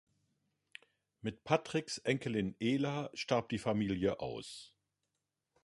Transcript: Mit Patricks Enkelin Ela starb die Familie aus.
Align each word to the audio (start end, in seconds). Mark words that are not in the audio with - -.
Mit 1.21 1.43
Patricks 1.43 1.99
Enkelin 1.99 2.55
Ela 2.59 3.11
starb 3.13 3.49
die 3.49 3.59
Familie 3.59 4.19
aus. 4.19 4.73